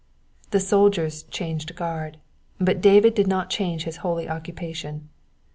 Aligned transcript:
The 0.49 0.59
soldiers 0.59 1.21
changed 1.21 1.75
guard, 1.75 2.17
but 2.59 2.81
David 2.81 3.13
did 3.13 3.27
not 3.27 3.51
change 3.51 3.83
his 3.83 3.97
holy 3.97 4.27
occupation. 4.27 5.09